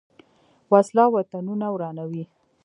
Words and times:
وسله 0.71 1.05
وطنونه 1.15 1.67
ورانوي 1.73 2.23